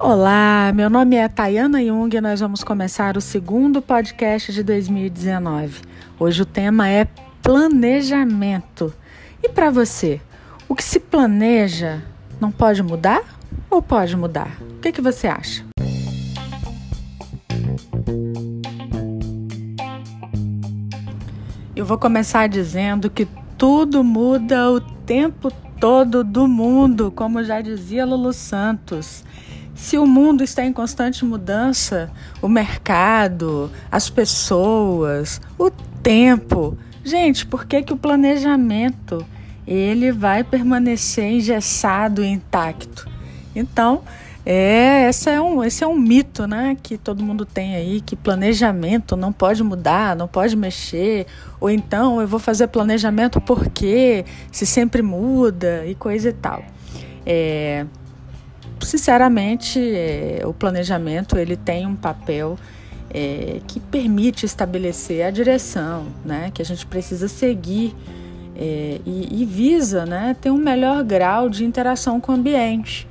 [0.00, 5.82] Olá, meu nome é Tayana Jung e nós vamos começar o segundo podcast de 2019.
[6.18, 7.06] Hoje o tema é
[7.42, 8.94] planejamento.
[9.42, 10.20] E para você,
[10.68, 12.02] o que se planeja
[12.40, 13.22] não pode mudar
[13.68, 14.56] ou pode mudar?
[14.60, 15.64] O que, que você acha?
[21.76, 25.67] Eu vou começar dizendo que tudo muda o tempo todo
[26.24, 29.24] do mundo, como já dizia Lulu Santos.
[29.76, 32.10] Se o mundo está em constante mudança,
[32.42, 35.70] o mercado, as pessoas, o
[36.02, 39.24] tempo, gente, por que, que o planejamento
[39.64, 43.08] ele vai permanecer engessado e intacto?
[43.54, 44.02] Então,
[44.50, 48.16] é, essa é um, esse é um mito né, que todo mundo tem aí, que
[48.16, 51.26] planejamento não pode mudar, não pode mexer,
[51.60, 56.64] ou então eu vou fazer planejamento porque se sempre muda e coisa e tal.
[57.26, 57.84] É,
[58.80, 62.56] sinceramente, é, o planejamento ele tem um papel
[63.10, 67.94] é, que permite estabelecer a direção, né, que a gente precisa seguir
[68.56, 73.06] é, e, e, visa, né, ter um melhor grau de interação com o ambiente.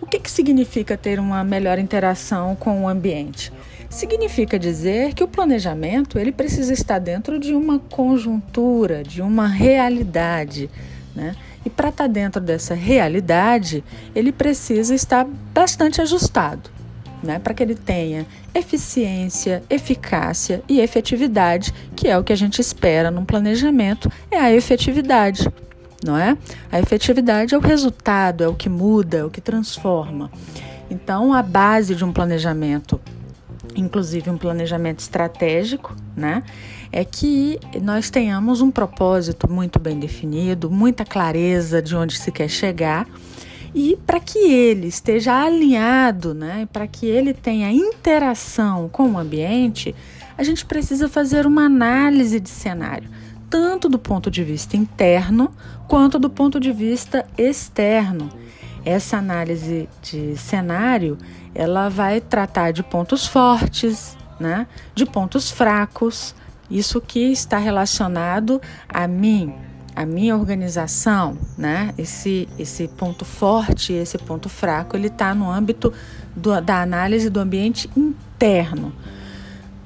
[0.00, 3.52] O que, que significa ter uma melhor interação com o ambiente?
[3.88, 10.70] Significa dizer que o planejamento ele precisa estar dentro de uma conjuntura, de uma realidade,
[11.14, 11.34] né?
[11.64, 13.84] E para estar tá dentro dessa realidade,
[14.14, 16.70] ele precisa estar bastante ajustado,
[17.22, 17.38] né?
[17.38, 23.10] para que ele tenha eficiência, eficácia e efetividade, que é o que a gente espera
[23.10, 25.46] num planejamento, é a efetividade,
[26.04, 26.36] não é?
[26.70, 30.30] A efetividade é o resultado, é o que muda, é o que transforma.
[30.90, 33.00] Então, a base de um planejamento
[33.76, 36.42] inclusive um planejamento estratégico, né?
[36.92, 42.48] É que nós tenhamos um propósito muito bem definido, muita clareza de onde se quer
[42.48, 43.06] chegar
[43.74, 46.68] e para que ele esteja alinhado, né?
[46.72, 49.94] Para que ele tenha interação com o ambiente,
[50.36, 53.08] a gente precisa fazer uma análise de cenário,
[53.50, 55.52] tanto do ponto de vista interno
[55.88, 58.30] quanto do ponto de vista externo.
[58.84, 61.18] Essa análise de cenário,
[61.54, 64.66] ela vai tratar de pontos fortes, né?
[64.94, 66.34] De pontos fracos.
[66.70, 69.52] Isso que está relacionado a mim,
[69.94, 71.92] a minha organização, né?
[71.98, 75.92] Esse, esse ponto forte, esse ponto fraco, ele está no âmbito
[76.34, 78.94] do, da análise do ambiente interno.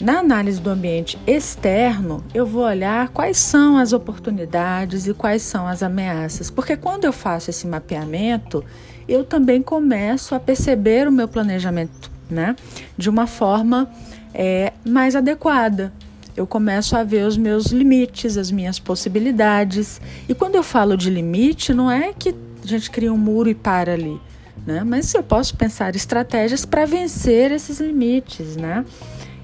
[0.00, 5.66] Na análise do ambiente externo, eu vou olhar quais são as oportunidades e quais são
[5.66, 8.64] as ameaças, porque quando eu faço esse mapeamento,
[9.06, 12.56] eu também começo a perceber o meu planejamento né,
[12.96, 13.90] de uma forma
[14.32, 15.92] é, mais adequada.
[16.34, 20.00] Eu começo a ver os meus limites, as minhas possibilidades.
[20.26, 22.34] E quando eu falo de limite, não é que
[22.64, 24.18] a gente cria um muro e para ali,
[24.66, 24.82] né?
[24.82, 28.82] Mas eu posso pensar estratégias para vencer esses limites, né?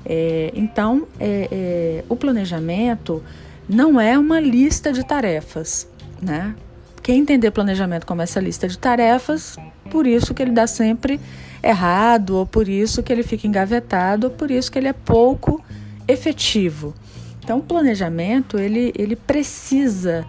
[0.08, 3.20] É, então, é, é, o planejamento
[3.68, 5.88] não é uma lista de tarefas,
[6.22, 6.54] né?
[7.02, 9.56] Quem entender planejamento como essa lista de tarefas,
[9.90, 11.20] por isso que ele dá sempre
[11.60, 15.60] errado, ou por isso que ele fica engavetado, ou por isso que ele é pouco
[16.06, 16.94] efetivo.
[17.42, 20.24] Então, o planejamento ele, ele precisa,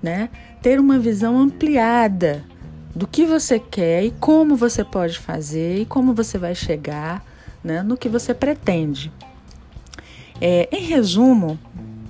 [0.00, 0.28] né,
[0.62, 2.44] ter uma visão ampliada
[2.94, 7.24] do que você quer e como você pode fazer e como você vai chegar
[7.66, 9.12] né, no que você pretende.
[10.40, 11.58] É, em resumo,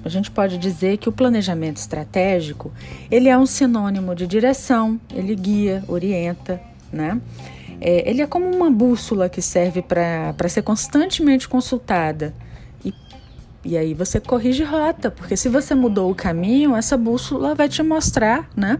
[0.04, 2.70] a gente pode dizer que o planejamento estratégico
[3.10, 6.60] ele é um sinônimo de direção, ele guia, orienta,
[6.92, 7.18] né?
[7.80, 12.34] É, ele é como uma bússola que serve para ser constantemente consultada.
[12.84, 12.92] E,
[13.64, 17.82] e aí você corrige rota, porque se você mudou o caminho, essa bússola vai te
[17.82, 18.78] mostrar, né?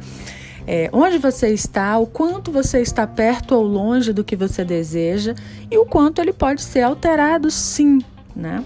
[0.67, 5.35] É, onde você está, o quanto você está perto ou longe do que você deseja
[5.71, 8.01] e o quanto ele pode ser alterado, sim,
[8.35, 8.65] né?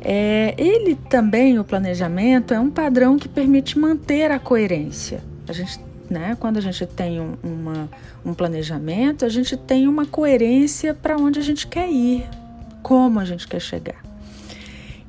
[0.00, 5.20] É, ele também, o planejamento, é um padrão que permite manter a coerência.
[5.48, 7.90] A gente, né, quando a gente tem um, uma,
[8.24, 12.24] um planejamento, a gente tem uma coerência para onde a gente quer ir,
[12.84, 14.00] como a gente quer chegar.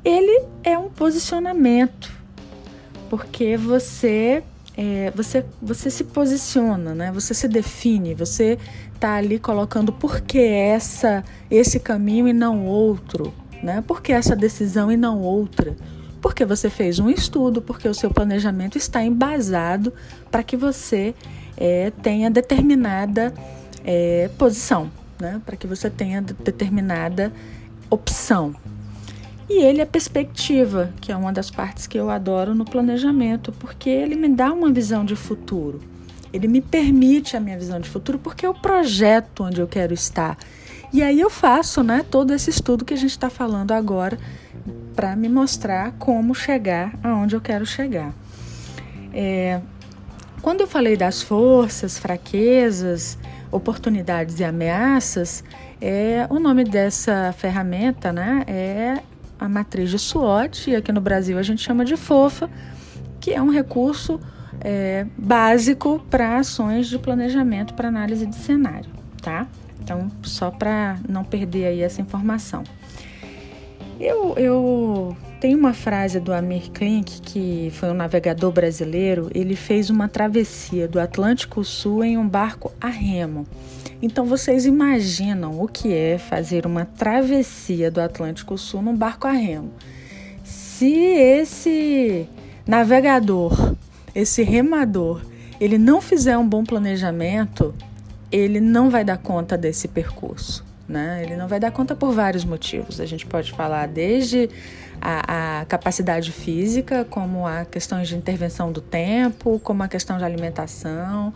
[0.04, 2.12] Ele é um posicionamento,
[3.08, 4.42] porque você
[4.78, 7.12] é, você, você se posiciona, né?
[7.12, 8.60] Você se define, você
[8.94, 13.34] está ali colocando por que essa, esse caminho e não outro,
[13.64, 13.84] né?
[13.86, 15.76] Por que essa decisão e não outra?
[16.22, 19.92] Porque você fez um estudo, porque o seu planejamento está embasado
[20.30, 21.16] para que você
[21.58, 23.34] é, tenha determinada
[23.84, 25.42] é, posição, né?
[25.44, 27.34] Para que você tenha determinada
[27.90, 28.54] opção,
[29.50, 33.90] e ele é perspectiva, que é uma das partes que eu adoro no planejamento, porque
[33.90, 35.82] ele me dá uma visão de futuro.
[36.34, 39.94] ele me permite a minha visão de futuro porque é o projeto onde eu quero
[39.94, 40.38] estar.
[40.92, 44.20] E aí eu faço né, todo esse estudo que a gente está falando agora
[44.96, 48.14] para me mostrar como chegar aonde eu quero chegar.
[49.14, 49.62] É,
[50.42, 53.18] quando eu falei das forças, fraquezas,
[53.52, 55.44] oportunidades e ameaças,
[55.80, 59.02] é, o nome dessa ferramenta né, é
[59.40, 62.50] a matriz de SWOT, e aqui no Brasil a gente chama de FOFA,
[63.20, 64.20] que é um recurso
[64.62, 68.90] é, básico para ações de planejamento para análise de cenário,
[69.22, 69.48] tá?
[69.82, 72.64] Então, só para não perder aí essa informação.
[74.00, 79.90] Eu, eu tenho uma frase do Amir Klink, que foi um navegador brasileiro, ele fez
[79.90, 83.46] uma travessia do Atlântico Sul em um barco a remo.
[84.02, 89.32] Então vocês imaginam o que é fazer uma travessia do Atlântico Sul num barco a
[89.32, 89.72] remo.
[90.44, 92.28] Se esse
[92.66, 93.76] navegador,
[94.14, 95.22] esse remador,
[95.60, 97.74] ele não fizer um bom planejamento,
[98.32, 100.67] ele não vai dar conta desse percurso.
[100.88, 101.24] Né?
[101.24, 103.02] Ele não vai dar conta por vários motivos.
[103.02, 104.50] A gente pode falar desde
[105.02, 110.24] a, a, capacidade física, como a questões de intervenção do tempo, como a questão de
[110.24, 111.34] alimentação,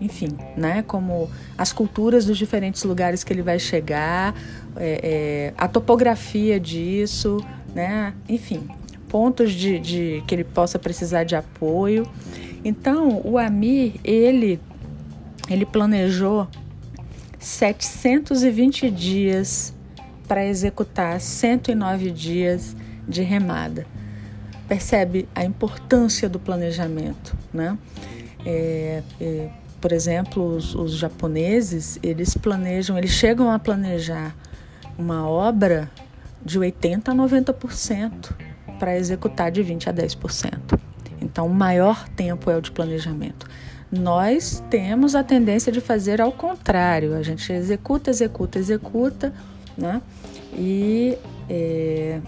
[0.00, 0.82] enfim, né?
[0.86, 4.34] Como as culturas dos diferentes lugares que ele vai chegar,
[4.76, 7.38] é, é, a topografia disso,
[7.74, 8.12] né?
[8.28, 8.68] Enfim,
[9.08, 12.06] pontos de, de que ele possa precisar de apoio.
[12.64, 14.58] Então, o Amir, ele,
[15.48, 16.48] ele planejou
[17.44, 19.74] 720 dias
[20.26, 22.74] para executar 109 dias
[23.06, 23.86] de remada.
[24.66, 27.76] Percebe a importância do planejamento, né?
[28.46, 34.34] É, é, por exemplo, os, os japoneses, eles planejam, eles chegam a planejar
[34.96, 35.90] uma obra
[36.42, 38.32] de 80 a 90%
[38.78, 40.80] para executar de 20 a 10%.
[41.20, 43.46] Então, o maior tempo é o de planejamento.
[43.98, 49.32] Nós temos a tendência de fazer ao contrário, a gente executa, executa, executa,
[49.76, 50.02] né?
[50.56, 51.16] E,
[51.48, 52.20] é,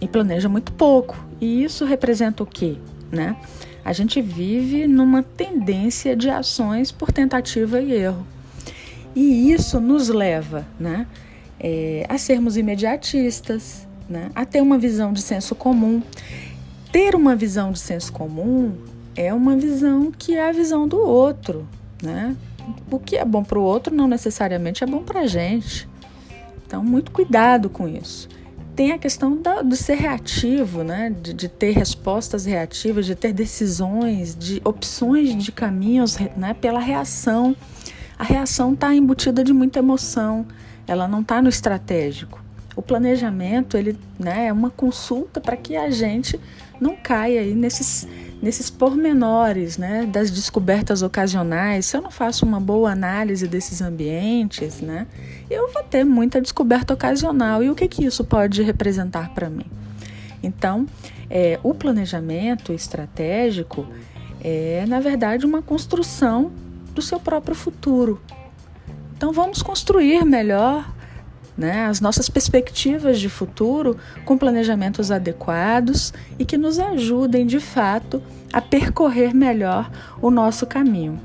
[0.00, 1.16] e planeja muito pouco.
[1.40, 2.76] E isso representa o quê?
[3.10, 3.36] Né?
[3.84, 8.26] A gente vive numa tendência de ações por tentativa e erro.
[9.14, 11.06] E isso nos leva né,
[11.58, 16.02] é, a sermos imediatistas, né, a ter uma visão de senso comum.
[16.92, 18.76] Ter uma visão de senso comum
[19.16, 21.66] é uma visão que é a visão do outro,
[22.02, 22.36] né?
[22.90, 25.88] O que é bom para o outro não necessariamente é bom para a gente.
[26.66, 28.28] Então, muito cuidado com isso.
[28.74, 31.10] Tem a questão da, de ser reativo, né?
[31.10, 36.54] De, de, ter respostas reativas, de ter decisões, de opções de caminhos né?
[36.54, 37.56] pela reação.
[38.18, 40.46] A reação está embutida de muita emoção,
[40.86, 42.42] ela não está no estratégico.
[42.74, 46.38] O planejamento ele, né, é uma consulta para que a gente
[46.80, 48.06] não caia aí nesses
[48.40, 54.80] nesses pormenores né, das descobertas ocasionais, se eu não faço uma boa análise desses ambientes,
[54.80, 55.06] né,
[55.50, 57.62] eu vou ter muita descoberta ocasional.
[57.62, 59.66] E o que, que isso pode representar para mim?
[60.42, 60.86] Então,
[61.30, 63.86] é, o planejamento estratégico
[64.40, 66.52] é, na verdade, uma construção
[66.94, 68.20] do seu próprio futuro.
[69.16, 70.94] Então, vamos construir melhor
[71.56, 78.22] né, as nossas perspectivas de futuro com planejamentos adequados e que nos ajudem de fato
[78.52, 81.18] a percorrer melhor o nosso caminho.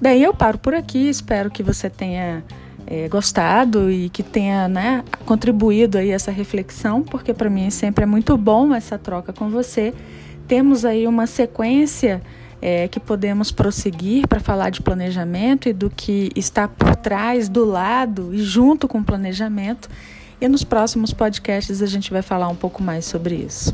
[0.00, 2.42] Bem, eu paro por aqui, espero que você tenha
[2.86, 8.06] é, gostado e que tenha né, contribuído aí essa reflexão, porque para mim sempre é
[8.06, 9.92] muito bom essa troca com você.
[10.46, 12.22] Temos aí uma sequência
[12.60, 17.64] é, que podemos prosseguir para falar de planejamento e do que está por trás, do
[17.64, 19.88] lado e junto com o planejamento.
[20.40, 23.72] E nos próximos podcasts a gente vai falar um pouco mais sobre isso.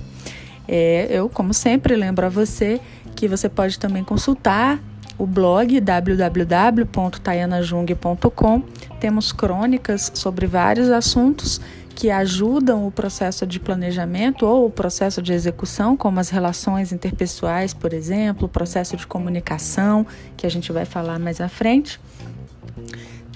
[0.68, 2.80] É, eu, como sempre, lembro a você
[3.14, 4.80] que você pode também consultar
[5.18, 8.62] o blog www.tayanajung.com.
[8.98, 11.60] Temos crônicas sobre vários assuntos
[12.02, 17.72] que ajudam o processo de planejamento ou o processo de execução, como as relações interpessoais,
[17.72, 20.04] por exemplo, o processo de comunicação,
[20.36, 22.00] que a gente vai falar mais à frente.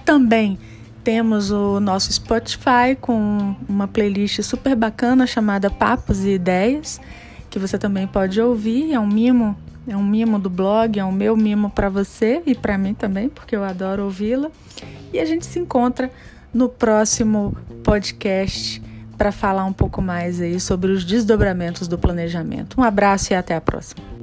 [0.05, 0.59] Também
[1.05, 7.01] temos o nosso Spotify com uma playlist super bacana chamada Papos e Ideias,
[7.49, 9.57] que você também pode ouvir, é um mimo,
[9.87, 13.29] é um mimo do blog, é um meu mimo para você e para mim também,
[13.29, 14.51] porque eu adoro ouvi-la.
[15.13, 16.11] E a gente se encontra
[16.57, 18.83] no próximo podcast
[19.17, 22.81] para falar um pouco mais aí sobre os desdobramentos do planejamento.
[22.81, 24.16] Um abraço e até a próxima.